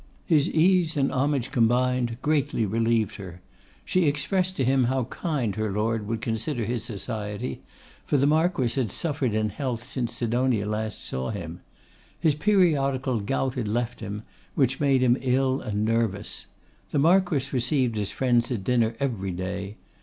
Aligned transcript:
His 0.25 0.49
ease 0.49 0.97
and 0.97 1.11
homage 1.11 1.51
combined 1.51 2.17
greatly 2.23 2.65
relieved 2.65 3.17
her. 3.17 3.39
She 3.85 4.07
expressed 4.07 4.55
to 4.57 4.65
him 4.65 4.85
how 4.85 5.03
kind 5.03 5.55
her 5.57 5.71
Lord 5.71 6.07
would 6.07 6.21
consider 6.21 6.65
his 6.65 6.83
society, 6.83 7.61
for 8.07 8.17
the 8.17 8.25
Marquess 8.25 8.73
had 8.73 8.91
suffered 8.91 9.35
in 9.35 9.49
health 9.49 9.87
since 9.91 10.15
Sidonia 10.15 10.65
last 10.67 11.05
saw 11.05 11.29
him. 11.29 11.61
His 12.19 12.33
periodical 12.33 13.19
gout 13.19 13.53
had 13.53 13.67
left 13.67 13.99
him, 13.99 14.23
which 14.55 14.79
made 14.79 15.03
him 15.03 15.17
ill 15.21 15.61
and 15.61 15.85
nervous. 15.85 16.47
The 16.89 16.97
Marquess 16.97 17.53
received 17.53 17.95
his 17.95 18.09
friends 18.09 18.49
at 18.49 18.63
dinner 18.63 18.95
every 18.99 19.29
day. 19.29 19.75